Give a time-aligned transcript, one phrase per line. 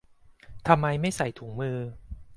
[0.67, 1.77] ทำไมไม่ใส่ถุงมือ